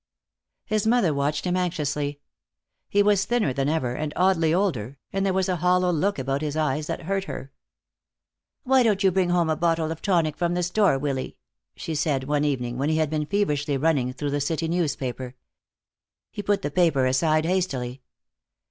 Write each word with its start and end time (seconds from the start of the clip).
His 0.65 0.87
mother 0.87 1.13
watched 1.13 1.45
him 1.45 1.55
anxiously. 1.55 2.21
He 2.89 3.03
was 3.03 3.25
thinner 3.25 3.53
than 3.53 3.69
ever, 3.69 3.93
and 3.93 4.11
oddly 4.15 4.51
older, 4.51 4.97
and 5.13 5.23
there 5.23 5.31
was 5.31 5.47
a 5.47 5.57
hollow 5.57 5.91
look 5.91 6.17
about 6.17 6.41
his 6.41 6.57
eyes 6.57 6.87
that 6.87 7.03
hurt 7.03 7.25
her. 7.25 7.51
"Why 8.63 8.81
don't 8.81 9.03
you 9.03 9.11
bring 9.11 9.29
home 9.29 9.47
a 9.47 9.55
bottle 9.55 9.91
of 9.91 10.01
tonic 10.01 10.35
from 10.37 10.55
the 10.55 10.63
store, 10.63 10.97
Willy," 10.97 11.37
she 11.75 11.93
said, 11.93 12.23
one 12.23 12.45
evening 12.45 12.79
when 12.79 12.89
he 12.89 12.97
had 12.97 13.11
been 13.11 13.27
feverishly 13.27 13.77
running 13.77 14.11
through 14.11 14.31
the 14.31 14.41
city 14.41 14.67
newspaper. 14.67 15.35
He 16.31 16.41
put 16.41 16.63
the 16.63 16.71
paper 16.71 17.05
aside 17.05 17.45
hastily. 17.45 18.01